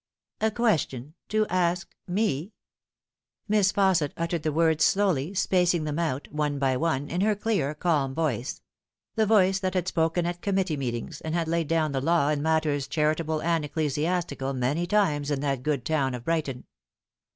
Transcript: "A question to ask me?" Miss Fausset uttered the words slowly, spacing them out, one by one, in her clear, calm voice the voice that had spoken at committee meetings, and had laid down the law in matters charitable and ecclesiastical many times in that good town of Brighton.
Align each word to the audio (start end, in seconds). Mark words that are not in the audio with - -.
"A 0.41 0.49
question 0.49 1.13
to 1.29 1.45
ask 1.45 1.93
me?" 2.07 2.53
Miss 3.47 3.71
Fausset 3.71 4.11
uttered 4.17 4.41
the 4.41 4.51
words 4.51 4.83
slowly, 4.83 5.35
spacing 5.35 5.83
them 5.83 5.99
out, 5.99 6.27
one 6.31 6.57
by 6.57 6.75
one, 6.75 7.07
in 7.07 7.21
her 7.21 7.35
clear, 7.35 7.75
calm 7.75 8.15
voice 8.15 8.63
the 9.13 9.27
voice 9.27 9.59
that 9.59 9.75
had 9.75 9.87
spoken 9.87 10.25
at 10.25 10.41
committee 10.41 10.75
meetings, 10.75 11.21
and 11.21 11.35
had 11.35 11.47
laid 11.47 11.67
down 11.67 11.91
the 11.91 12.01
law 12.01 12.29
in 12.29 12.41
matters 12.41 12.87
charitable 12.87 13.43
and 13.43 13.63
ecclesiastical 13.63 14.53
many 14.53 14.87
times 14.87 15.29
in 15.29 15.39
that 15.41 15.61
good 15.61 15.85
town 15.85 16.15
of 16.15 16.23
Brighton. 16.25 16.63